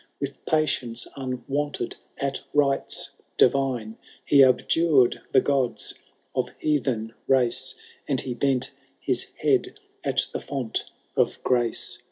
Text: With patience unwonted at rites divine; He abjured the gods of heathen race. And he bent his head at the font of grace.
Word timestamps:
With 0.19 0.43
patience 0.47 1.05
unwonted 1.15 1.95
at 2.17 2.41
rites 2.55 3.11
divine; 3.37 3.97
He 4.25 4.43
abjured 4.43 5.21
the 5.31 5.41
gods 5.41 5.93
of 6.33 6.49
heathen 6.57 7.13
race. 7.27 7.75
And 8.07 8.19
he 8.19 8.33
bent 8.33 8.71
his 8.99 9.25
head 9.35 9.77
at 10.03 10.25
the 10.33 10.39
font 10.39 10.85
of 11.15 11.37
grace. 11.43 11.99